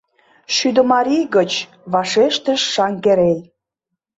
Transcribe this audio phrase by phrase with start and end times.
[0.55, 1.51] —Шӱдымарий гыч,—
[1.93, 3.37] вашештыш Шаҥгерей.